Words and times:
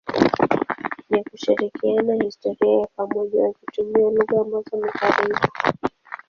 na 1.09 1.19
kushirikiana 1.23 2.13
historia 2.23 2.73
ya 2.79 2.87
pamoja 2.95 3.43
wakitumia 3.43 4.09
lugha 4.09 4.41
ambazo 4.41 4.77
ni 4.85 4.91
karibu. 4.91 5.39